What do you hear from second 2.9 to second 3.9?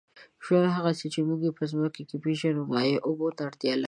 اوبو ته اړتیا لري.